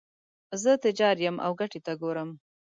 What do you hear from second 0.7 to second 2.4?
تجار یم او ګټې ته ګورم.